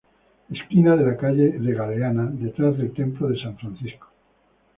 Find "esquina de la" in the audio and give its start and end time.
0.51-1.15